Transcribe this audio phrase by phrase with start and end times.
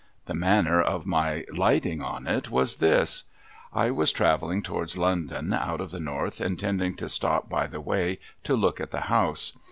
[0.25, 3.25] The manner of my lighting on it was this.
[3.71, 8.17] I was travelling towards London out of the North, intending to stop by the way,
[8.45, 9.53] to look at the house.